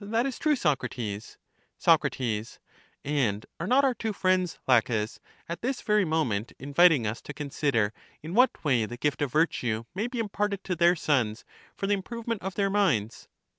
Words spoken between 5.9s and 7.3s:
moment inviting us